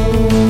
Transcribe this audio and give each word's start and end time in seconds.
Oh. 0.00 0.47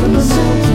to 0.00 0.69